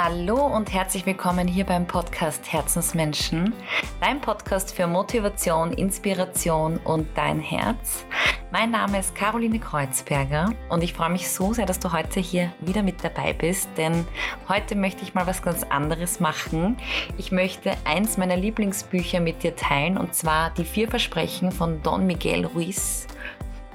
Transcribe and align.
Hallo 0.00 0.46
und 0.46 0.72
herzlich 0.72 1.04
willkommen 1.06 1.48
hier 1.48 1.64
beim 1.64 1.84
Podcast 1.84 2.52
Herzensmenschen, 2.52 3.52
dein 4.00 4.20
Podcast 4.20 4.72
für 4.72 4.86
Motivation, 4.86 5.72
Inspiration 5.72 6.76
und 6.76 7.08
dein 7.16 7.40
Herz. 7.40 8.04
Mein 8.52 8.70
Name 8.70 9.00
ist 9.00 9.16
Caroline 9.16 9.58
Kreuzberger 9.58 10.52
und 10.68 10.84
ich 10.84 10.92
freue 10.92 11.10
mich 11.10 11.28
so 11.28 11.52
sehr, 11.52 11.66
dass 11.66 11.80
du 11.80 11.92
heute 11.92 12.20
hier 12.20 12.52
wieder 12.60 12.84
mit 12.84 13.02
dabei 13.02 13.32
bist, 13.32 13.68
denn 13.76 14.06
heute 14.48 14.76
möchte 14.76 15.02
ich 15.02 15.14
mal 15.14 15.26
was 15.26 15.42
ganz 15.42 15.64
anderes 15.64 16.20
machen. 16.20 16.76
Ich 17.16 17.32
möchte 17.32 17.72
eins 17.84 18.18
meiner 18.18 18.36
Lieblingsbücher 18.36 19.18
mit 19.18 19.42
dir 19.42 19.56
teilen 19.56 19.98
und 19.98 20.14
zwar 20.14 20.50
Die 20.50 20.64
vier 20.64 20.86
Versprechen 20.86 21.50
von 21.50 21.82
Don 21.82 22.06
Miguel 22.06 22.46
Ruiz. 22.46 23.08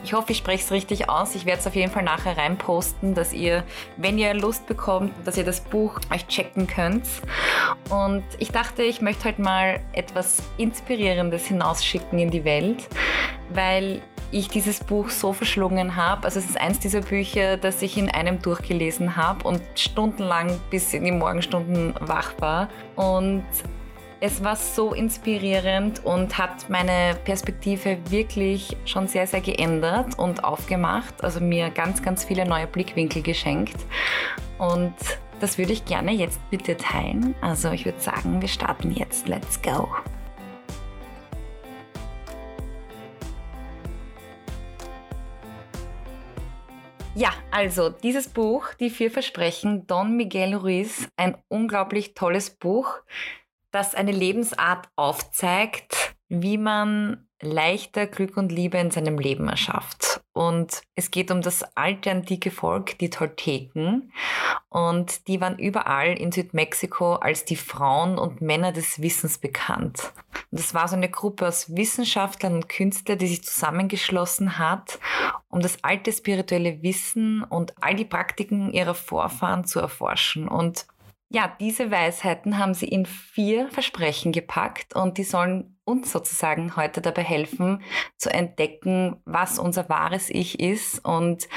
Ich 0.03 0.13
hoffe, 0.13 0.33
ich 0.33 0.37
spreche 0.37 0.63
es 0.63 0.71
richtig 0.71 1.09
aus. 1.09 1.33
Ich 1.33 1.45
werde 1.45 1.61
es 1.61 1.67
auf 1.67 1.75
jeden 1.75 1.91
Fall 1.91 2.03
nachher 2.03 2.37
reinposten, 2.37 3.15
dass 3.15 3.31
ihr, 3.31 3.63
wenn 3.95 4.17
ihr 4.17 4.33
Lust 4.33 4.67
bekommt, 4.67 5.13
dass 5.25 5.37
ihr 5.37 5.45
das 5.45 5.61
Buch 5.61 5.99
euch 6.13 6.27
checken 6.27 6.67
könnt. 6.67 7.05
Und 7.89 8.23
ich 8.39 8.51
dachte, 8.51 8.83
ich 8.83 9.01
möchte 9.01 9.25
heute 9.25 9.41
mal 9.41 9.79
etwas 9.93 10.43
Inspirierendes 10.57 11.45
hinausschicken 11.45 12.19
in 12.19 12.29
die 12.29 12.43
Welt, 12.43 12.89
weil 13.53 14.01
ich 14.31 14.49
dieses 14.49 14.83
Buch 14.83 15.09
so 15.09 15.31
verschlungen 15.31 15.95
habe. 15.95 16.25
Also 16.25 16.39
es 16.39 16.45
ist 16.45 16.59
eins 16.59 16.79
dieser 16.79 17.01
Bücher, 17.01 17.55
das 17.55 17.81
ich 17.81 17.97
in 17.97 18.09
einem 18.09 18.41
durchgelesen 18.41 19.15
habe 19.15 19.47
und 19.47 19.61
stundenlang 19.75 20.59
bis 20.69 20.93
in 20.93 21.05
die 21.05 21.11
Morgenstunden 21.11 21.93
wach 22.01 22.33
war. 22.39 22.67
Und 22.95 23.45
es 24.23 24.41
war 24.41 24.55
so 24.55 24.93
inspirierend 24.93 26.05
und 26.05 26.37
hat 26.37 26.69
meine 26.69 27.17
Perspektive 27.25 27.97
wirklich 28.09 28.77
schon 28.85 29.05
sehr, 29.05 29.27
sehr 29.27 29.41
geändert 29.41 30.17
und 30.17 30.45
aufgemacht. 30.45 31.21
Also 31.21 31.41
mir 31.41 31.69
ganz, 31.69 32.01
ganz 32.01 32.23
viele 32.23 32.47
neue 32.47 32.65
Blickwinkel 32.65 33.21
geschenkt. 33.21 33.75
Und 34.59 34.95
das 35.41 35.57
würde 35.57 35.73
ich 35.73 35.83
gerne 35.83 36.13
jetzt 36.13 36.39
dir 36.53 36.77
teilen. 36.77 37.35
Also 37.41 37.71
ich 37.71 37.83
würde 37.83 37.99
sagen, 37.99 38.39
wir 38.39 38.47
starten 38.47 38.91
jetzt. 38.91 39.27
Let's 39.27 39.61
go! 39.61 39.89
Ja, 47.13 47.31
also 47.51 47.89
dieses 47.89 48.29
Buch, 48.29 48.73
Die 48.79 48.89
vier 48.89 49.11
Versprechen, 49.11 49.85
Don 49.85 50.15
Miguel 50.15 50.55
Ruiz, 50.55 51.09
ein 51.17 51.35
unglaublich 51.49 52.13
tolles 52.13 52.51
Buch 52.51 53.01
das 53.73 53.95
eine 53.95 54.11
Lebensart 54.11 54.87
aufzeigt, 54.95 56.15
wie 56.29 56.57
man 56.57 57.27
leichter 57.41 58.07
Glück 58.07 58.37
und 58.37 58.51
Liebe 58.51 58.77
in 58.77 58.91
seinem 58.91 59.17
Leben 59.17 59.49
erschafft. 59.49 60.21
Und 60.31 60.81
es 60.95 61.11
geht 61.11 61.29
um 61.29 61.41
das 61.41 61.63
alte 61.75 62.09
antike 62.09 62.49
Volk, 62.49 62.97
die 62.99 63.09
Tolteken. 63.09 64.11
Und 64.69 65.27
die 65.27 65.41
waren 65.41 65.59
überall 65.59 66.17
in 66.17 66.31
Südmexiko 66.31 67.15
als 67.15 67.45
die 67.45 67.55
Frauen 67.55 68.17
und 68.17 68.41
Männer 68.41 68.71
des 68.71 69.01
Wissens 69.01 69.37
bekannt. 69.37 70.13
Und 70.51 70.59
das 70.59 70.73
war 70.73 70.87
so 70.87 70.95
eine 70.95 71.09
Gruppe 71.09 71.47
aus 71.47 71.75
Wissenschaftlern 71.75 72.55
und 72.55 72.69
Künstlern, 72.69 73.19
die 73.19 73.27
sich 73.27 73.43
zusammengeschlossen 73.43 74.57
hat, 74.57 74.99
um 75.49 75.59
das 75.59 75.83
alte 75.83 76.11
spirituelle 76.11 76.81
Wissen 76.81 77.43
und 77.43 77.73
all 77.81 77.95
die 77.95 78.05
Praktiken 78.05 78.71
ihrer 78.71 78.95
Vorfahren 78.95 79.65
zu 79.65 79.79
erforschen. 79.79 80.47
Und 80.47 80.87
ja, 81.33 81.51
diese 81.59 81.89
Weisheiten 81.89 82.59
haben 82.59 82.75
sie 82.75 82.87
in 82.87 83.07
vier 83.07 83.67
Versprechen 83.69 84.31
gepackt 84.31 84.95
und 84.95 85.17
die 85.17 85.23
sollen 85.23 85.75
uns 85.83 86.11
sozusagen 86.11 86.75
heute 86.75 87.01
dabei 87.01 87.23
helfen, 87.23 87.81
zu 88.17 88.31
entdecken, 88.31 89.17
was 89.25 89.57
unser 89.57 89.89
wahres 89.89 90.29
Ich 90.29 90.59
ist 90.59 91.03
und 91.03 91.49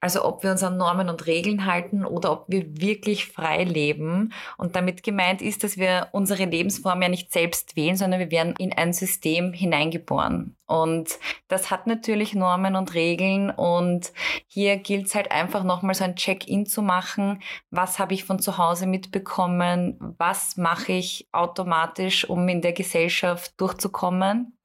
also 0.00 0.24
ob 0.24 0.44
wir 0.44 0.52
uns 0.52 0.62
an 0.62 0.76
Normen 0.76 1.08
und 1.08 1.26
Regeln 1.26 1.66
halten 1.66 2.04
oder 2.04 2.30
ob 2.30 2.44
wir 2.48 2.80
wirklich 2.80 3.26
frei 3.26 3.64
leben. 3.64 4.32
Und 4.56 4.76
damit 4.76 5.02
gemeint 5.02 5.42
ist, 5.42 5.64
dass 5.64 5.76
wir 5.76 6.08
unsere 6.12 6.44
Lebensform 6.44 7.02
ja 7.02 7.08
nicht 7.08 7.32
selbst 7.32 7.74
wählen, 7.76 7.96
sondern 7.96 8.20
wir 8.20 8.30
werden 8.30 8.54
in 8.58 8.72
ein 8.72 8.92
System 8.92 9.52
hineingeboren. 9.52 10.56
Und 10.66 11.18
das 11.48 11.70
hat 11.70 11.86
natürlich 11.86 12.34
Normen 12.34 12.74
und 12.76 12.94
Regeln. 12.94 13.50
Und 13.50 14.12
hier 14.46 14.76
gilt 14.78 15.06
es 15.06 15.14
halt 15.14 15.30
einfach 15.30 15.62
nochmal 15.62 15.94
so 15.94 16.04
ein 16.04 16.16
Check-in 16.16 16.66
zu 16.66 16.82
machen. 16.82 17.42
Was 17.70 17.98
habe 17.98 18.14
ich 18.14 18.24
von 18.24 18.38
zu 18.38 18.56
Hause 18.58 18.86
mitbekommen? 18.86 20.14
Was 20.18 20.56
mache 20.56 20.92
ich 20.92 21.28
automatisch, 21.32 22.28
um 22.28 22.48
in 22.48 22.62
der 22.62 22.72
Gesellschaft 22.72 23.60
durchzukommen? 23.60 24.56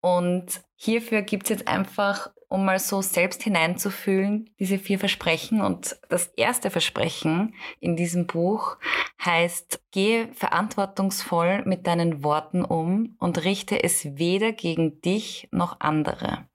Und 0.00 0.62
hierfür 0.74 1.22
gibt 1.22 1.44
es 1.44 1.50
jetzt 1.50 1.68
einfach, 1.68 2.30
um 2.52 2.64
mal 2.66 2.78
so 2.78 3.00
selbst 3.00 3.42
hineinzufühlen, 3.42 4.50
diese 4.60 4.78
vier 4.78 4.98
Versprechen. 4.98 5.62
Und 5.62 5.96
das 6.08 6.26
erste 6.36 6.70
Versprechen 6.70 7.54
in 7.80 7.96
diesem 7.96 8.26
Buch 8.26 8.76
heißt, 9.24 9.82
gehe 9.90 10.32
verantwortungsvoll 10.34 11.62
mit 11.64 11.86
deinen 11.86 12.22
Worten 12.22 12.64
um 12.64 13.16
und 13.18 13.44
richte 13.44 13.82
es 13.82 14.04
weder 14.18 14.52
gegen 14.52 15.00
dich 15.00 15.48
noch 15.50 15.80
andere. 15.80 16.46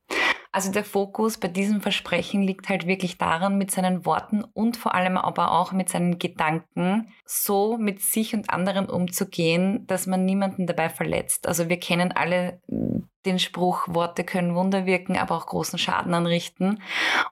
Also 0.51 0.71
der 0.71 0.83
Fokus 0.83 1.37
bei 1.37 1.47
diesem 1.47 1.81
Versprechen 1.81 2.41
liegt 2.41 2.69
halt 2.69 2.87
wirklich 2.87 3.17
daran, 3.17 3.57
mit 3.57 3.71
seinen 3.71 4.05
Worten 4.05 4.43
und 4.53 4.77
vor 4.77 4.95
allem 4.95 5.17
aber 5.17 5.51
auch 5.51 5.71
mit 5.71 5.89
seinen 5.89 6.19
Gedanken 6.19 7.11
so 7.25 7.77
mit 7.77 8.01
sich 8.01 8.33
und 8.33 8.49
anderen 8.49 8.89
umzugehen, 8.89 9.85
dass 9.87 10.07
man 10.07 10.25
niemanden 10.25 10.67
dabei 10.67 10.89
verletzt. 10.89 11.47
Also 11.47 11.69
wir 11.69 11.79
kennen 11.79 12.11
alle 12.11 12.61
den 13.25 13.39
Spruch, 13.39 13.87
Worte 13.87 14.23
können 14.23 14.55
Wunder 14.55 14.85
wirken, 14.85 15.17
aber 15.17 15.35
auch 15.35 15.47
großen 15.47 15.77
Schaden 15.77 16.13
anrichten. 16.13 16.81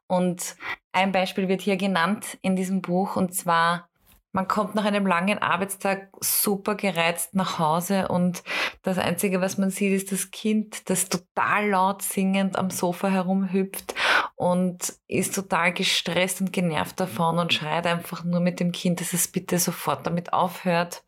Und 0.08 0.56
ein 0.92 1.12
Beispiel 1.12 1.48
wird 1.48 1.62
hier 1.62 1.78
genannt 1.78 2.38
in 2.42 2.56
diesem 2.56 2.81
Buch 2.81 3.16
und 3.16 3.34
zwar 3.34 3.88
man 4.35 4.50
kommt 4.50 4.75
nach 4.75 4.84
einem 4.84 5.07
langen 5.07 5.38
Arbeitstag 5.38 6.09
super 6.19 6.75
gereizt 6.75 7.35
nach 7.35 7.57
Hause 7.57 8.09
und 8.09 8.44
das 8.84 8.97
Einzige, 8.97 9.40
was 9.40 9.57
man 9.57 9.69
sieht, 9.69 9.94
ist 9.94 10.12
das 10.12 10.29
Kind, 10.29 10.90
das 10.90 11.07
total 11.07 11.69
laut 11.69 12.01
singend 12.01 12.57
am 12.57 12.69
Sofa 12.69 13.07
herumhüpft 13.07 13.95
und 14.35 14.94
ist 15.07 15.35
total 15.35 15.72
gestresst 15.72 16.41
und 16.41 16.51
genervt 16.51 17.00
davon 17.00 17.40
und 17.40 17.53
schreit 17.53 17.88
einfach 17.88 18.25
nur 18.25 18.41
mit 18.41 18.59
dem 18.59 18.74
Kind, 18.74 19.00
dass 19.00 19.13
es 19.13 19.29
bitte 19.29 19.57
sofort 19.57 20.06
damit 20.06 20.34
aufhört. 20.34 21.03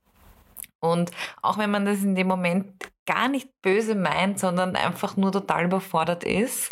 Und 0.79 1.11
auch 1.41 1.57
wenn 1.57 1.69
man 1.69 1.85
das 1.85 2.03
in 2.03 2.16
dem 2.16 2.27
Moment 2.27 2.71
gar 3.05 3.27
nicht 3.27 3.49
böse 3.61 3.95
meint, 3.95 4.39
sondern 4.39 4.77
einfach 4.77 5.17
nur 5.17 5.33
total 5.33 5.66
überfordert 5.66 6.23
ist, 6.23 6.69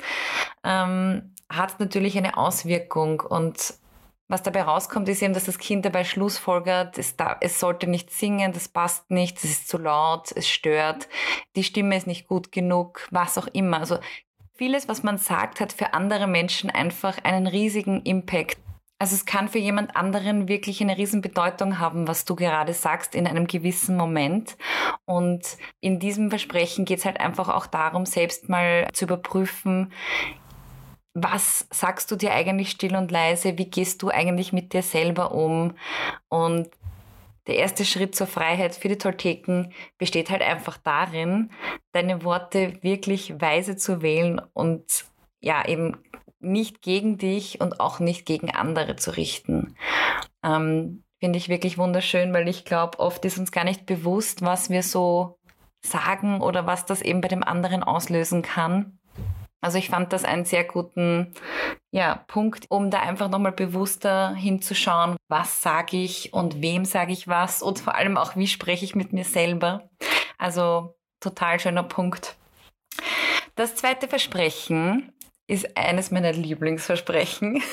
ähm, 0.63 1.33
hat 1.49 1.73
es 1.73 1.79
natürlich 1.79 2.17
eine 2.17 2.37
Auswirkung 2.37 3.19
und 3.19 3.73
was 4.27 4.41
dabei 4.41 4.63
rauskommt, 4.63 5.07
ist 5.07 5.21
eben, 5.21 5.33
dass 5.33 5.45
das 5.45 5.59
Kind 5.59 5.85
dabei 5.85 6.03
schlussfolgert, 6.03 6.97
es, 6.97 7.15
da, 7.15 7.37
es 7.41 7.59
sollte 7.59 7.87
nicht 7.87 8.11
singen, 8.11 8.53
das 8.53 8.67
passt 8.67 9.11
nicht, 9.11 9.37
es 9.37 9.45
ist 9.45 9.67
zu 9.67 9.77
laut, 9.77 10.31
es 10.35 10.47
stört, 10.47 11.07
die 11.55 11.63
Stimme 11.63 11.95
ist 11.95 12.07
nicht 12.07 12.27
gut 12.27 12.51
genug, 12.51 13.07
was 13.11 13.37
auch 13.37 13.47
immer. 13.47 13.79
Also 13.79 13.99
vieles, 14.55 14.87
was 14.87 15.03
man 15.03 15.17
sagt, 15.17 15.59
hat 15.59 15.73
für 15.73 15.93
andere 15.93 16.27
Menschen 16.27 16.69
einfach 16.69 17.23
einen 17.23 17.45
riesigen 17.45 18.01
Impact. 18.01 18.57
Also 18.97 19.13
es 19.15 19.25
kann 19.25 19.49
für 19.49 19.59
jemand 19.59 19.95
anderen 19.97 20.47
wirklich 20.47 20.81
eine 20.81 20.97
riesen 20.97 21.21
Bedeutung 21.21 21.79
haben, 21.79 22.07
was 22.07 22.23
du 22.23 22.35
gerade 22.35 22.73
sagst 22.73 23.13
in 23.13 23.27
einem 23.27 23.45
gewissen 23.45 23.97
Moment. 23.97 24.57
Und 25.03 25.57
in 25.81 25.99
diesem 25.99 26.29
Versprechen 26.29 26.85
geht 26.85 26.99
es 26.99 27.05
halt 27.05 27.19
einfach 27.19 27.49
auch 27.49 27.67
darum, 27.67 28.05
selbst 28.05 28.47
mal 28.47 28.87
zu 28.93 29.03
überprüfen, 29.05 29.91
was 31.15 31.65
sagst 31.71 32.11
du 32.11 32.17
dir 32.17 32.33
eigentlich 32.33 32.69
still 32.69 32.95
und 32.95 33.09
leise? 33.09 33.57
Wie 33.57 33.69
gehst 33.69 34.03
du 34.03 34.09
eigentlich 34.09 34.51
mit 34.51 34.73
dir 34.73 34.83
selber 34.83 35.31
um? 35.33 35.73
Und 36.27 36.69
der 37.47 37.55
erste 37.55 37.85
Schritt 37.85 38.15
zur 38.15 38.27
Freiheit 38.27 38.75
für 38.75 38.89
die 38.89 38.97
Tolteken 38.97 39.71
besteht 39.97 40.29
halt 40.29 40.41
einfach 40.41 40.77
darin, 40.77 41.51
deine 41.93 42.23
Worte 42.23 42.83
wirklich 42.83 43.39
weise 43.39 43.77
zu 43.77 44.01
wählen 44.01 44.41
und 44.53 45.05
ja, 45.39 45.65
eben 45.65 45.97
nicht 46.39 46.81
gegen 46.81 47.17
dich 47.17 47.61
und 47.61 47.79
auch 47.79 47.99
nicht 47.99 48.25
gegen 48.25 48.51
andere 48.51 48.97
zu 48.97 49.15
richten. 49.15 49.75
Ähm, 50.43 51.03
Finde 51.21 51.37
ich 51.37 51.47
wirklich 51.47 51.77
wunderschön, 51.77 52.33
weil 52.33 52.49
ich 52.49 52.65
glaube, 52.65 52.99
oft 52.99 53.23
ist 53.23 53.37
uns 53.37 53.53
gar 53.53 53.63
nicht 53.63 53.85
bewusst, 53.85 54.41
was 54.41 54.69
wir 54.69 54.83
so 54.83 55.39
sagen 55.81 56.41
oder 56.41 56.67
was 56.67 56.85
das 56.85 57.01
eben 57.01 57.21
bei 57.21 57.29
dem 57.29 57.43
anderen 57.43 57.83
auslösen 57.83 58.41
kann. 58.41 58.99
Also 59.65 59.79
ich 59.79 59.89
fand 59.89 60.13
das 60.13 60.25
einen 60.25 60.45
sehr 60.45 60.63
guten 60.63 61.33
ja, 61.89 62.23
Punkt, 62.27 62.67
um 62.69 62.91
da 62.91 62.99
einfach 62.99 63.31
nochmal 63.31 63.51
bewusster 63.51 64.35
hinzuschauen, 64.35 65.15
was 65.27 65.63
sage 65.63 65.97
ich 65.97 66.33
und 66.33 66.61
wem 66.61 66.85
sage 66.85 67.13
ich 67.13 67.27
was 67.27 67.63
und 67.63 67.79
vor 67.79 67.95
allem 67.95 68.15
auch, 68.15 68.35
wie 68.35 68.45
spreche 68.45 68.85
ich 68.85 68.93
mit 68.93 69.11
mir 69.11 69.23
selber. 69.23 69.89
Also 70.37 70.93
total 71.19 71.59
schöner 71.59 71.81
Punkt. 71.81 72.35
Das 73.55 73.75
zweite 73.75 74.07
Versprechen 74.07 75.11
ist 75.47 75.75
eines 75.75 76.11
meiner 76.11 76.31
Lieblingsversprechen. 76.31 77.63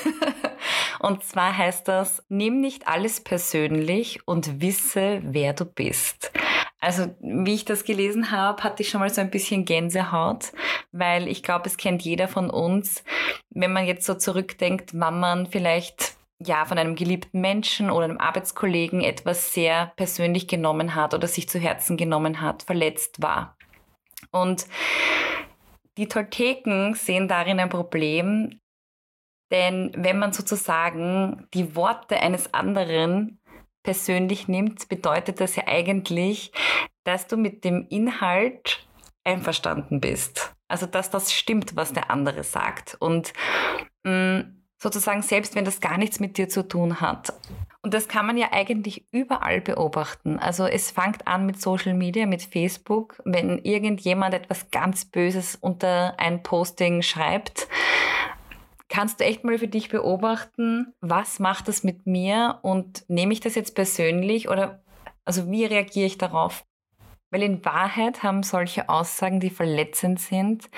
und 0.99 1.23
zwar 1.23 1.55
heißt 1.55 1.87
das, 1.87 2.23
nimm 2.27 2.59
nicht 2.59 2.87
alles 2.87 3.21
persönlich 3.21 4.27
und 4.27 4.61
wisse, 4.61 5.21
wer 5.23 5.53
du 5.53 5.65
bist. 5.65 6.31
Also 6.83 7.15
wie 7.21 7.53
ich 7.53 7.63
das 7.63 7.85
gelesen 7.85 8.29
habe, 8.29 8.61
hatte 8.61 8.83
ich 8.83 8.89
schon 8.89 8.99
mal 8.99 9.09
so 9.09 9.21
ein 9.21 9.31
bisschen 9.31 9.63
Gänsehaut, 9.63 10.51
weil 10.91 11.29
ich 11.29 11.41
glaube, 11.41 11.67
es 11.67 11.77
kennt 11.77 12.01
jeder 12.01 12.27
von 12.27 12.49
uns, 12.49 13.05
wenn 13.51 13.71
man 13.71 13.85
jetzt 13.85 14.05
so 14.05 14.15
zurückdenkt, 14.15 14.91
wann 14.93 15.17
man 15.17 15.47
vielleicht 15.47 16.17
ja, 16.45 16.65
von 16.65 16.77
einem 16.77 16.95
geliebten 16.95 17.39
Menschen 17.39 17.89
oder 17.89 18.03
einem 18.03 18.17
Arbeitskollegen 18.17 18.99
etwas 18.99 19.53
sehr 19.53 19.93
persönlich 19.95 20.49
genommen 20.49 20.93
hat 20.93 21.13
oder 21.13 21.29
sich 21.29 21.47
zu 21.47 21.57
Herzen 21.57 21.95
genommen 21.95 22.41
hat, 22.41 22.63
verletzt 22.63 23.21
war. 23.21 23.55
Und 24.31 24.65
die 25.97 26.09
Tolteken 26.09 26.95
sehen 26.95 27.29
darin 27.29 27.61
ein 27.61 27.69
Problem, 27.69 28.59
denn 29.51 29.91
wenn 29.95 30.19
man 30.19 30.33
sozusagen 30.33 31.47
die 31.53 31.77
Worte 31.77 32.17
eines 32.17 32.53
anderen 32.53 33.39
persönlich 33.83 34.47
nimmt, 34.47 34.89
bedeutet 34.89 35.39
das 35.39 35.55
ja 35.55 35.63
eigentlich, 35.67 36.51
dass 37.03 37.27
du 37.27 37.37
mit 37.37 37.63
dem 37.63 37.85
Inhalt 37.89 38.87
einverstanden 39.23 40.01
bist. 40.01 40.55
Also 40.67 40.85
dass 40.85 41.09
das 41.09 41.31
stimmt, 41.31 41.75
was 41.75 41.93
der 41.93 42.09
andere 42.09 42.43
sagt. 42.43 42.95
Und 42.99 43.33
mh, 44.03 44.39
mm, 44.39 44.63
sozusagen 44.83 45.21
selbst 45.21 45.55
wenn 45.55 45.65
das 45.65 45.79
gar 45.79 45.97
nichts 45.97 46.19
mit 46.19 46.37
dir 46.37 46.49
zu 46.49 46.67
tun 46.67 46.99
hat. 46.99 47.33
Und 47.81 47.93
das 47.93 48.07
kann 48.07 48.25
man 48.25 48.37
ja 48.37 48.47
eigentlich 48.51 49.07
überall 49.11 49.59
beobachten. 49.59 50.39
Also 50.39 50.65
es 50.65 50.91
fängt 50.91 51.27
an 51.27 51.45
mit 51.45 51.59
Social 51.59 51.93
Media, 51.93 52.25
mit 52.25 52.41
Facebook. 52.41 53.21
Wenn 53.25 53.59
irgendjemand 53.59 54.33
etwas 54.33 54.71
ganz 54.71 55.05
Böses 55.05 55.57
unter 55.59 56.17
ein 56.17 56.43
Posting 56.43 57.01
schreibt, 57.01 57.67
kannst 58.93 59.19
du 59.19 59.25
echt 59.25 59.43
mal 59.43 59.57
für 59.57 59.67
dich 59.67 59.89
beobachten, 59.89 60.93
was 61.01 61.39
macht 61.39 61.67
das 61.67 61.83
mit 61.83 62.05
mir 62.05 62.59
und 62.61 63.03
nehme 63.07 63.33
ich 63.33 63.39
das 63.39 63.55
jetzt 63.55 63.73
persönlich 63.73 64.49
oder 64.49 64.83
also 65.25 65.49
wie 65.49 65.65
reagiere 65.65 66.05
ich 66.05 66.19
darauf? 66.19 66.63
Weil 67.31 67.41
in 67.41 67.65
Wahrheit 67.65 68.21
haben 68.21 68.43
solche 68.43 68.89
Aussagen, 68.89 69.39
die 69.39 69.49
verletzend 69.49 70.19
sind, 70.19 70.69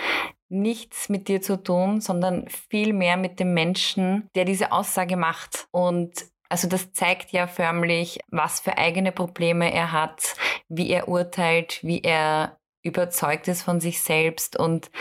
nichts 0.47 1.09
mit 1.09 1.27
dir 1.27 1.41
zu 1.41 1.61
tun, 1.61 1.99
sondern 1.99 2.47
viel 2.47 2.93
mehr 2.93 3.17
mit 3.17 3.41
dem 3.41 3.53
Menschen, 3.53 4.29
der 4.33 4.45
diese 4.45 4.71
Aussage 4.71 5.17
macht. 5.17 5.67
Und 5.71 6.13
also 6.47 6.69
das 6.69 6.93
zeigt 6.93 7.33
ja 7.33 7.47
förmlich, 7.47 8.19
was 8.29 8.61
für 8.61 8.77
eigene 8.77 9.11
Probleme 9.11 9.73
er 9.73 9.91
hat, 9.91 10.37
wie 10.69 10.89
er 10.89 11.09
urteilt, 11.09 11.79
wie 11.83 11.99
er 11.99 12.57
überzeugt 12.85 13.47
ist 13.47 13.63
von 13.63 13.81
sich 13.81 14.01
selbst 14.01 14.57
und 14.57 14.91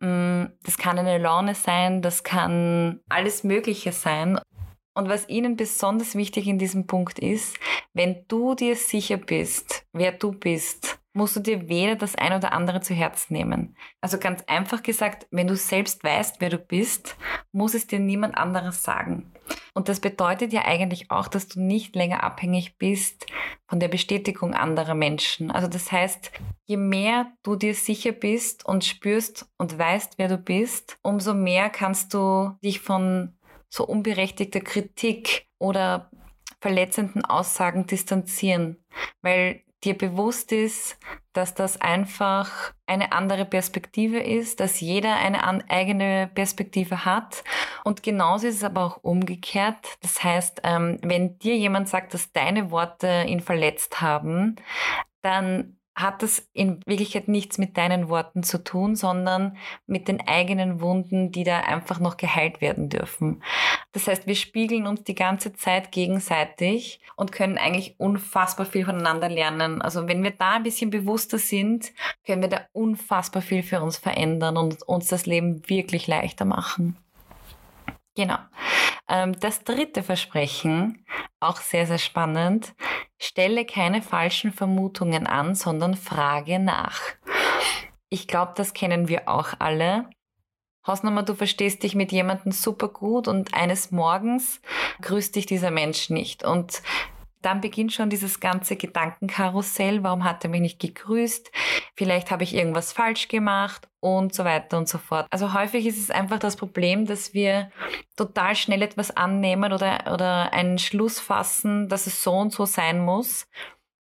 mh, 0.00 0.08
mm, 0.08 0.52
das 0.64 0.76
kann 0.76 0.98
eine 0.98 1.18
Laune 1.18 1.54
sein, 1.54 2.02
das 2.02 2.22
kann 2.22 3.00
alles 3.08 3.44
Mögliche 3.44 3.92
sein. 3.92 4.38
Und 4.94 5.08
was 5.08 5.28
ihnen 5.28 5.56
besonders 5.56 6.14
wichtig 6.16 6.46
in 6.48 6.58
diesem 6.58 6.86
Punkt 6.86 7.18
ist, 7.20 7.56
wenn 7.94 8.24
du 8.28 8.54
dir 8.54 8.76
sicher 8.76 9.16
bist, 9.16 9.86
wer 9.92 10.12
du 10.12 10.32
bist, 10.32 10.99
musst 11.12 11.36
du 11.36 11.40
dir 11.40 11.68
weder 11.68 11.96
das 11.96 12.14
ein 12.14 12.32
oder 12.32 12.52
andere 12.52 12.80
zu 12.80 12.94
Herzen 12.94 13.34
nehmen. 13.34 13.76
Also 14.00 14.18
ganz 14.18 14.44
einfach 14.46 14.82
gesagt, 14.82 15.26
wenn 15.30 15.46
du 15.46 15.56
selbst 15.56 16.04
weißt, 16.04 16.40
wer 16.40 16.50
du 16.50 16.58
bist, 16.58 17.16
muss 17.52 17.74
es 17.74 17.86
dir 17.86 17.98
niemand 17.98 18.36
anderes 18.36 18.82
sagen. 18.82 19.32
Und 19.74 19.88
das 19.88 20.00
bedeutet 20.00 20.52
ja 20.52 20.64
eigentlich 20.64 21.10
auch, 21.10 21.28
dass 21.28 21.48
du 21.48 21.60
nicht 21.60 21.96
länger 21.96 22.22
abhängig 22.22 22.78
bist 22.78 23.26
von 23.68 23.80
der 23.80 23.88
Bestätigung 23.88 24.54
anderer 24.54 24.94
Menschen. 24.94 25.50
Also 25.50 25.68
das 25.68 25.90
heißt, 25.90 26.30
je 26.66 26.76
mehr 26.76 27.32
du 27.42 27.56
dir 27.56 27.74
sicher 27.74 28.12
bist 28.12 28.64
und 28.64 28.84
spürst 28.84 29.50
und 29.58 29.76
weißt, 29.78 30.14
wer 30.18 30.28
du 30.28 30.38
bist, 30.38 30.98
umso 31.02 31.34
mehr 31.34 31.70
kannst 31.70 32.14
du 32.14 32.56
dich 32.62 32.80
von 32.80 33.36
so 33.68 33.86
unberechtigter 33.86 34.60
Kritik 34.60 35.46
oder 35.58 36.10
verletzenden 36.60 37.24
Aussagen 37.24 37.86
distanzieren, 37.86 38.76
weil 39.22 39.62
dir 39.84 39.96
bewusst 39.96 40.52
ist, 40.52 40.98
dass 41.32 41.54
das 41.54 41.80
einfach 41.80 42.74
eine 42.86 43.12
andere 43.12 43.44
Perspektive 43.44 44.18
ist, 44.18 44.60
dass 44.60 44.80
jeder 44.80 45.16
eine 45.16 45.42
eigene 45.70 46.30
Perspektive 46.34 47.04
hat. 47.04 47.44
Und 47.84 48.02
genauso 48.02 48.46
ist 48.46 48.56
es 48.56 48.64
aber 48.64 48.84
auch 48.84 48.98
umgekehrt. 49.02 49.96
Das 50.02 50.22
heißt, 50.22 50.60
ähm, 50.64 50.98
wenn 51.02 51.38
dir 51.38 51.56
jemand 51.56 51.88
sagt, 51.88 52.14
dass 52.14 52.32
deine 52.32 52.70
Worte 52.70 53.24
ihn 53.26 53.40
verletzt 53.40 54.00
haben, 54.00 54.56
dann 55.22 55.79
hat 56.00 56.22
das 56.22 56.48
in 56.52 56.80
Wirklichkeit 56.86 57.28
nichts 57.28 57.58
mit 57.58 57.76
deinen 57.76 58.08
Worten 58.08 58.42
zu 58.42 58.62
tun, 58.62 58.96
sondern 58.96 59.56
mit 59.86 60.08
den 60.08 60.26
eigenen 60.26 60.80
Wunden, 60.80 61.32
die 61.32 61.44
da 61.44 61.60
einfach 61.60 62.00
noch 62.00 62.16
geheilt 62.16 62.60
werden 62.60 62.88
dürfen. 62.88 63.42
Das 63.92 64.06
heißt, 64.06 64.26
wir 64.26 64.34
spiegeln 64.34 64.86
uns 64.86 65.02
die 65.04 65.14
ganze 65.14 65.52
Zeit 65.52 65.92
gegenseitig 65.92 67.00
und 67.16 67.32
können 67.32 67.58
eigentlich 67.58 67.98
unfassbar 67.98 68.66
viel 68.66 68.84
voneinander 68.84 69.28
lernen. 69.28 69.82
Also 69.82 70.06
wenn 70.08 70.22
wir 70.22 70.30
da 70.30 70.52
ein 70.52 70.62
bisschen 70.62 70.90
bewusster 70.90 71.38
sind, 71.38 71.92
können 72.24 72.42
wir 72.42 72.48
da 72.48 72.66
unfassbar 72.72 73.42
viel 73.42 73.62
für 73.62 73.82
uns 73.82 73.96
verändern 73.96 74.56
und 74.56 74.82
uns 74.82 75.08
das 75.08 75.26
Leben 75.26 75.68
wirklich 75.68 76.06
leichter 76.06 76.44
machen. 76.44 76.96
Genau. 78.16 78.38
Ähm, 79.10 79.38
das 79.40 79.64
dritte 79.64 80.02
Versprechen, 80.02 81.04
auch 81.40 81.56
sehr, 81.56 81.86
sehr 81.86 81.98
spannend, 81.98 82.74
stelle 83.18 83.66
keine 83.66 84.02
falschen 84.02 84.52
Vermutungen 84.52 85.26
an, 85.26 85.54
sondern 85.54 85.96
frage 85.96 86.60
nach. 86.60 87.00
Ich 88.08 88.28
glaube, 88.28 88.52
das 88.56 88.72
kennen 88.72 89.08
wir 89.08 89.28
auch 89.28 89.48
alle. 89.58 90.08
Hausnummer, 90.86 91.24
du 91.24 91.34
verstehst 91.34 91.82
dich 91.82 91.94
mit 91.94 92.12
jemandem 92.12 92.52
super 92.52 92.88
gut 92.88 93.28
und 93.28 93.52
eines 93.52 93.90
Morgens 93.90 94.62
grüßt 95.02 95.34
dich 95.36 95.44
dieser 95.44 95.70
Mensch 95.70 96.08
nicht. 96.08 96.44
Und 96.44 96.82
dann 97.42 97.60
beginnt 97.60 97.92
schon 97.92 98.10
dieses 98.10 98.40
ganze 98.40 98.76
Gedankenkarussell. 98.76 100.02
Warum 100.02 100.24
hat 100.24 100.44
er 100.44 100.50
mich 100.50 100.60
nicht 100.60 100.78
gegrüßt? 100.78 101.50
Vielleicht 101.94 102.30
habe 102.30 102.44
ich 102.44 102.54
irgendwas 102.54 102.92
falsch 102.92 103.28
gemacht 103.28 103.88
und 104.00 104.34
so 104.34 104.44
weiter 104.44 104.78
und 104.78 104.88
so 104.88 104.98
fort. 104.98 105.26
Also 105.30 105.54
häufig 105.54 105.86
ist 105.86 105.98
es 105.98 106.10
einfach 106.10 106.38
das 106.38 106.56
Problem, 106.56 107.06
dass 107.06 107.34
wir 107.34 107.70
total 108.16 108.56
schnell 108.56 108.82
etwas 108.82 109.10
annehmen 109.10 109.72
oder, 109.72 110.12
oder 110.12 110.52
einen 110.52 110.78
Schluss 110.78 111.20
fassen, 111.20 111.88
dass 111.88 112.06
es 112.06 112.22
so 112.22 112.32
und 112.32 112.52
so 112.52 112.66
sein 112.66 113.04
muss. 113.04 113.46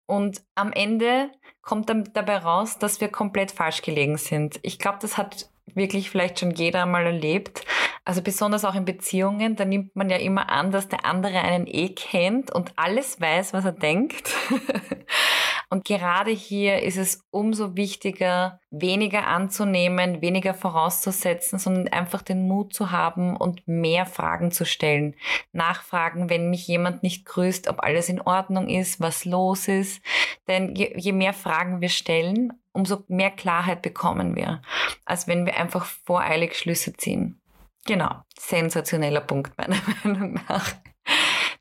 Und 0.06 0.42
am 0.56 0.72
Ende 0.72 1.32
kommt 1.62 1.90
dann 1.90 2.06
dabei 2.14 2.38
raus, 2.38 2.80
dass 2.80 3.02
wir 3.02 3.10
komplett 3.10 3.52
falsch 3.52 3.82
gelegen 3.82 4.18
sind. 4.18 4.60
Ich 4.64 4.80
glaube, 4.80 5.00
das 5.02 5.18
hat 5.18 5.50
wirklich 5.76 6.10
vielleicht 6.10 6.40
schon 6.40 6.52
jeder 6.52 6.84
einmal 6.84 7.06
erlebt. 7.06 7.66
Also 8.08 8.22
besonders 8.22 8.64
auch 8.64 8.74
in 8.74 8.86
Beziehungen, 8.86 9.58
da 9.58 9.66
nimmt 9.66 9.98
man 9.98 10.10
ja 10.10 10.16
immer 10.16 10.48
an, 10.48 10.72
dass 10.72 10.88
der 10.88 11.04
andere 11.04 11.42
einen 11.42 11.68
eh 11.68 11.90
kennt 11.90 12.56
und 12.56 12.72
alles 12.78 13.20
weiß, 13.20 13.52
was 13.52 13.66
er 13.66 13.74
denkt. 13.74 14.34
und 15.70 15.84
gerade 15.84 16.32
hier 16.32 16.84
ist 16.84 16.96
es 16.96 17.26
umso 17.32 17.76
wichtiger, 17.76 18.62
weniger 18.72 19.28
anzunehmen, 19.28 20.22
weniger 20.22 20.54
vorauszusetzen, 20.54 21.60
sondern 21.60 21.90
einfach 21.90 22.22
den 22.22 22.48
Mut 22.48 22.74
zu 22.74 22.92
haben 22.92 23.36
und 23.36 23.68
mehr 23.68 24.06
Fragen 24.06 24.52
zu 24.52 24.64
stellen. 24.66 25.14
Nachfragen, 25.52 26.30
wenn 26.30 26.50
mich 26.50 26.66
jemand 26.66 27.04
nicht 27.04 27.26
grüßt, 27.26 27.68
ob 27.68 27.84
alles 27.84 28.08
in 28.08 28.22
Ordnung 28.22 28.70
ist, 28.70 29.02
was 29.02 29.26
los 29.26 29.68
ist. 29.68 30.02
Denn 30.48 30.76
je, 30.76 30.94
je 30.96 31.12
mehr 31.12 31.34
Fragen 31.34 31.82
wir 31.82 31.90
stellen, 31.90 32.54
umso 32.72 33.04
mehr 33.10 33.32
Klarheit 33.32 33.82
bekommen 33.82 34.38
wir, 34.38 34.62
als 35.04 35.28
wenn 35.28 35.46
wir 35.46 35.58
einfach 35.58 35.84
voreilig 35.84 36.58
Schlüsse 36.58 36.94
ziehen. 36.94 37.42
Genau, 37.88 38.22
sensationeller 38.38 39.22
Punkt 39.22 39.58
meiner 39.58 39.78
Meinung 40.04 40.40
nach. 40.48 40.76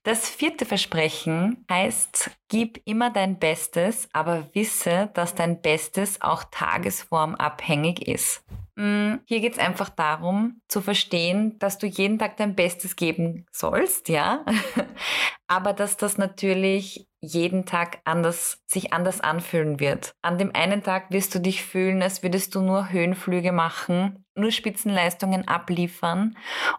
Das 0.02 0.28
vierte 0.28 0.66
Versprechen 0.66 1.64
heißt, 1.70 2.30
gib 2.48 2.80
immer 2.84 3.10
dein 3.10 3.38
Bestes, 3.38 4.08
aber 4.12 4.48
wisse, 4.52 5.10
dass 5.14 5.34
dein 5.34 5.62
Bestes 5.62 6.20
auch 6.22 6.44
tagesformabhängig 6.50 8.06
ist. 8.06 8.44
Mm, 8.76 9.14
hier 9.24 9.40
geht 9.40 9.54
es 9.54 9.58
einfach 9.58 9.88
darum, 9.88 10.60
zu 10.68 10.80
verstehen, 10.80 11.58
dass 11.58 11.78
du 11.78 11.86
jeden 11.86 12.18
Tag 12.18 12.36
dein 12.36 12.54
Bestes 12.54 12.94
geben 12.96 13.46
sollst, 13.50 14.08
ja, 14.08 14.44
aber 15.46 15.72
dass 15.72 15.96
das 15.96 16.18
natürlich 16.18 17.05
jeden 17.20 17.64
Tag 17.66 17.98
anders, 18.04 18.62
sich 18.66 18.92
anders 18.92 19.20
anfühlen 19.20 19.80
wird. 19.80 20.14
An 20.22 20.38
dem 20.38 20.54
einen 20.54 20.82
Tag 20.82 21.10
wirst 21.10 21.34
du 21.34 21.40
dich 21.40 21.64
fühlen, 21.64 22.02
als 22.02 22.22
würdest 22.22 22.54
du 22.54 22.60
nur 22.60 22.90
Höhenflüge 22.90 23.52
machen, 23.52 24.24
nur 24.34 24.50
Spitzenleistungen 24.50 25.48
abliefern 25.48 26.36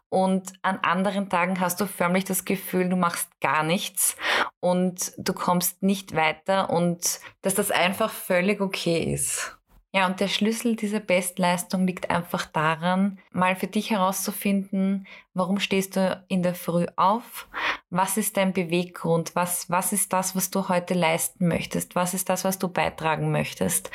und 0.10 0.54
an 0.62 0.80
anderen 0.84 1.30
Tagen 1.30 1.60
hast 1.60 1.82
du 1.82 1.86
förmlich 1.86 2.24
das 2.24 2.46
Gefühl, 2.46 2.90
du 2.90 2.96
machst 2.96 3.30
gar 3.42 3.64
nichts 3.64 4.16
und 4.60 5.12
du 5.18 5.34
kommst 5.34 5.82
nicht 5.82 6.16
weiter 6.16 6.70
und 6.70 7.20
dass 7.42 7.56
das 7.56 7.72
einfach 7.72 8.12
völlig 8.12 8.62
okay 8.62 9.12
ist. 9.14 9.57
Ja, 9.98 10.06
und 10.06 10.20
der 10.20 10.28
Schlüssel 10.28 10.76
dieser 10.76 11.00
Bestleistung 11.00 11.88
liegt 11.88 12.12
einfach 12.12 12.46
daran, 12.46 13.18
mal 13.32 13.56
für 13.56 13.66
dich 13.66 13.90
herauszufinden, 13.90 15.08
warum 15.34 15.60
stehst 15.60 15.96
du 15.96 16.24
in 16.28 16.44
der 16.44 16.54
Früh 16.54 16.86
auf? 16.98 17.48
Was 17.90 18.16
ist 18.16 18.38
dein 18.38 18.54
Beweggrund? 18.54 19.34
Was, 19.34 19.72
was 19.72 19.94
ist 19.94 20.14
das, 20.14 20.36
was 20.36 20.52
du 20.52 20.70
heute 20.70 20.94
leisten 20.94 21.48
möchtest? 21.48 21.96
Was 21.96 22.14
ist 22.14 22.30
das, 22.30 22.44
was 22.44 22.60
du 22.60 22.68
beitragen 22.68 23.32
möchtest? 23.32 23.90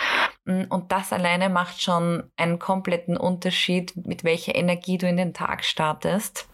Mm, 0.44 0.62
und 0.70 0.90
das 0.90 1.12
alleine 1.12 1.48
macht 1.48 1.80
schon 1.80 2.24
einen 2.36 2.58
kompletten 2.58 3.16
Unterschied, 3.16 3.94
mit 4.04 4.24
welcher 4.24 4.56
Energie 4.56 4.98
du 4.98 5.08
in 5.08 5.16
den 5.16 5.34
Tag 5.34 5.64
startest. 5.64 6.48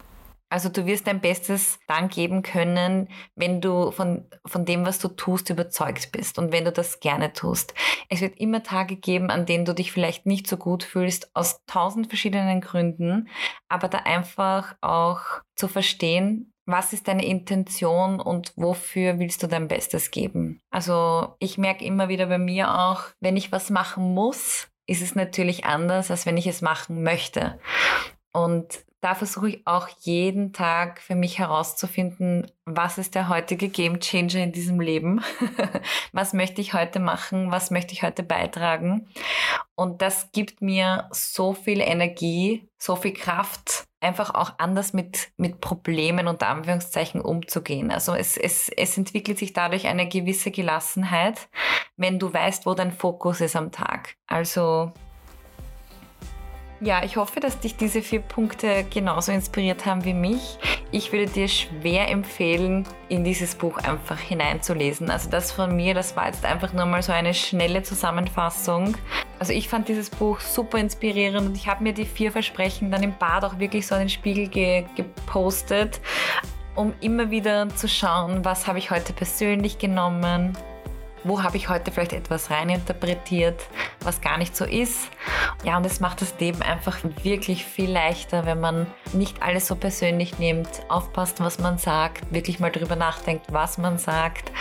Also 0.49 0.69
du 0.69 0.85
wirst 0.85 1.07
dein 1.07 1.21
Bestes 1.21 1.79
dann 1.87 2.09
geben 2.09 2.41
können, 2.41 3.07
wenn 3.35 3.61
du 3.61 3.91
von, 3.91 4.27
von 4.45 4.65
dem, 4.65 4.85
was 4.85 4.97
du 4.99 5.07
tust, 5.09 5.49
überzeugt 5.49 6.11
bist 6.11 6.39
und 6.39 6.51
wenn 6.51 6.65
du 6.65 6.71
das 6.71 6.99
gerne 6.99 7.33
tust. 7.33 7.73
Es 8.09 8.21
wird 8.21 8.39
immer 8.39 8.63
Tage 8.63 8.95
geben, 8.95 9.29
an 9.29 9.45
denen 9.45 9.65
du 9.65 9.73
dich 9.73 9.91
vielleicht 9.91 10.25
nicht 10.25 10.47
so 10.47 10.57
gut 10.57 10.83
fühlst, 10.83 11.35
aus 11.35 11.63
tausend 11.67 12.07
verschiedenen 12.07 12.61
Gründen, 12.61 13.29
aber 13.67 13.87
da 13.87 13.99
einfach 13.99 14.75
auch 14.81 15.21
zu 15.55 15.67
verstehen, 15.67 16.53
was 16.65 16.93
ist 16.93 17.07
deine 17.07 17.25
Intention 17.25 18.19
und 18.19 18.53
wofür 18.55 19.17
willst 19.17 19.41
du 19.41 19.47
dein 19.47 19.67
Bestes 19.67 20.11
geben? 20.11 20.61
Also 20.69 21.35
ich 21.39 21.57
merke 21.57 21.83
immer 21.83 22.09
wieder 22.09 22.27
bei 22.27 22.37
mir 22.37 22.77
auch, 22.79 23.01
wenn 23.19 23.37
ich 23.37 23.51
was 23.51 23.69
machen 23.69 24.13
muss, 24.13 24.67
ist 24.85 25.01
es 25.01 25.15
natürlich 25.15 25.65
anders, 25.65 26.11
als 26.11 26.25
wenn 26.25 26.37
ich 26.37 26.47
es 26.47 26.61
machen 26.61 27.03
möchte. 27.03 27.59
Und 28.33 28.85
da 29.01 29.15
versuche 29.15 29.49
ich 29.49 29.67
auch 29.67 29.87
jeden 30.01 30.51
Tag 30.51 31.01
für 31.01 31.15
mich 31.15 31.39
herauszufinden, 31.39 32.51
was 32.65 32.97
ist 32.97 33.15
der 33.15 33.29
heutige 33.29 33.69
Game 33.69 33.99
Changer 33.99 34.43
in 34.43 34.51
diesem 34.51 34.79
Leben? 34.81 35.21
was 36.11 36.33
möchte 36.33 36.59
ich 36.61 36.73
heute 36.73 36.99
machen? 36.99 37.51
Was 37.51 37.71
möchte 37.71 37.93
ich 37.93 38.03
heute 38.03 38.23
beitragen? 38.23 39.07
Und 39.75 40.01
das 40.01 40.31
gibt 40.33 40.61
mir 40.61 41.07
so 41.11 41.53
viel 41.53 41.79
Energie, 41.79 42.67
so 42.77 42.97
viel 42.97 43.13
Kraft, 43.13 43.85
einfach 44.01 44.33
auch 44.35 44.53
anders 44.57 44.93
mit, 44.93 45.29
mit 45.37 45.61
Problemen 45.61 46.27
unter 46.27 46.47
Anführungszeichen 46.47 47.21
umzugehen. 47.21 47.91
Also 47.91 48.13
es, 48.13 48.37
es, 48.37 48.69
es 48.69 48.97
entwickelt 48.97 49.39
sich 49.39 49.53
dadurch 49.53 49.87
eine 49.87 50.07
gewisse 50.07 50.51
Gelassenheit, 50.51 51.47
wenn 51.95 52.19
du 52.19 52.33
weißt, 52.33 52.65
wo 52.65 52.73
dein 52.73 52.91
Fokus 52.91 53.39
ist 53.39 53.55
am 53.55 53.71
Tag. 53.71 54.15
Also 54.27 54.91
ja, 56.81 57.03
ich 57.03 57.17
hoffe, 57.17 57.39
dass 57.39 57.59
dich 57.59 57.75
diese 57.75 58.01
vier 58.01 58.21
Punkte 58.21 58.85
genauso 58.89 59.31
inspiriert 59.31 59.85
haben 59.85 60.05
wie 60.05 60.13
mich. 60.13 60.57
Ich 60.91 61.11
würde 61.11 61.29
dir 61.29 61.47
schwer 61.47 62.09
empfehlen, 62.09 62.87
in 63.09 63.23
dieses 63.23 63.55
Buch 63.55 63.77
einfach 63.77 64.17
hineinzulesen. 64.17 65.09
Also 65.09 65.29
das 65.29 65.51
von 65.51 65.75
mir, 65.75 65.93
das 65.93 66.15
war 66.15 66.27
jetzt 66.27 66.45
einfach 66.45 66.71
nur 66.71 66.85
mal 66.85 67.03
so 67.03 67.11
eine 67.11 67.33
schnelle 67.33 67.83
Zusammenfassung. 67.83 68.95
Also 69.39 69.51
ich 69.53 69.67
fand 69.67 69.89
dieses 69.89 70.09
Buch 70.09 70.39
super 70.39 70.77
inspirierend 70.77 71.49
und 71.49 71.57
ich 71.57 71.67
habe 71.67 71.83
mir 71.83 71.93
die 71.93 72.05
vier 72.05 72.31
Versprechen 72.31 72.91
dann 72.91 73.03
im 73.03 73.17
Bad 73.17 73.43
auch 73.43 73.59
wirklich 73.59 73.85
so 73.85 73.95
an 73.95 74.01
den 74.01 74.09
Spiegel 74.09 74.47
ge 74.47 74.85
gepostet, 74.95 75.99
um 76.75 76.93
immer 77.01 77.29
wieder 77.29 77.67
zu 77.69 77.89
schauen, 77.89 78.45
was 78.45 78.67
habe 78.67 78.79
ich 78.79 78.89
heute 78.89 79.11
persönlich 79.11 79.79
genommen, 79.79 80.57
wo 81.23 81.43
habe 81.43 81.57
ich 81.57 81.69
heute 81.69 81.91
vielleicht 81.91 82.13
etwas 82.13 82.49
reininterpretiert, 82.49 83.61
was 84.01 84.21
gar 84.21 84.37
nicht 84.37 84.55
so 84.55 84.65
ist. 84.65 85.09
Ja, 85.63 85.77
und 85.77 85.85
es 85.85 85.99
macht 85.99 86.21
das 86.21 86.33
Leben 86.39 86.61
einfach 86.61 86.97
wirklich 87.23 87.65
viel 87.65 87.91
leichter, 87.91 88.45
wenn 88.45 88.59
man 88.59 88.87
nicht 89.13 89.41
alles 89.41 89.67
so 89.67 89.75
persönlich 89.75 90.39
nimmt, 90.39 90.69
aufpasst, 90.87 91.39
was 91.39 91.59
man 91.59 91.77
sagt, 91.77 92.33
wirklich 92.33 92.59
mal 92.59 92.71
drüber 92.71 92.95
nachdenkt, 92.95 93.47
was 93.51 93.77
man 93.77 93.97
sagt. 93.97 94.51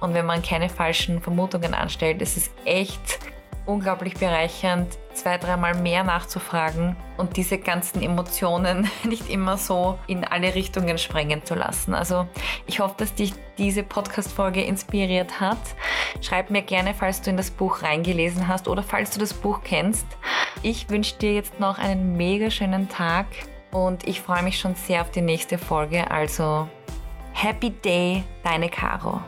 Und 0.00 0.14
wenn 0.14 0.26
man 0.26 0.42
keine 0.42 0.68
falschen 0.68 1.20
Vermutungen 1.20 1.74
anstellt, 1.74 2.22
ist 2.22 2.36
es 2.36 2.50
echt 2.64 3.18
unglaublich 3.66 4.14
bereichernd, 4.14 4.98
zwei, 5.18 5.38
dreimal 5.38 5.74
mehr 5.74 6.04
nachzufragen 6.04 6.96
und 7.16 7.36
diese 7.36 7.58
ganzen 7.58 8.02
Emotionen 8.02 8.90
nicht 9.04 9.28
immer 9.28 9.56
so 9.56 9.98
in 10.06 10.24
alle 10.24 10.54
Richtungen 10.54 10.98
sprengen 10.98 11.44
zu 11.44 11.54
lassen. 11.54 11.94
Also 11.94 12.26
ich 12.66 12.80
hoffe, 12.80 12.94
dass 12.98 13.14
dich 13.14 13.34
diese 13.58 13.82
Podcast-Folge 13.82 14.62
inspiriert 14.62 15.40
hat. 15.40 15.58
Schreib 16.20 16.50
mir 16.50 16.62
gerne, 16.62 16.94
falls 16.94 17.20
du 17.22 17.30
in 17.30 17.36
das 17.36 17.50
Buch 17.50 17.82
reingelesen 17.82 18.48
hast 18.48 18.68
oder 18.68 18.82
falls 18.82 19.10
du 19.10 19.20
das 19.20 19.34
Buch 19.34 19.60
kennst. 19.64 20.06
Ich 20.62 20.88
wünsche 20.90 21.16
dir 21.16 21.34
jetzt 21.34 21.60
noch 21.60 21.78
einen 21.78 22.16
mega 22.16 22.50
schönen 22.50 22.88
Tag 22.88 23.26
und 23.70 24.06
ich 24.06 24.20
freue 24.20 24.42
mich 24.42 24.58
schon 24.58 24.74
sehr 24.74 25.02
auf 25.02 25.10
die 25.10 25.20
nächste 25.20 25.58
Folge. 25.58 26.10
Also 26.10 26.68
Happy 27.32 27.70
Day, 27.70 28.24
deine 28.42 28.68
Caro. 28.68 29.20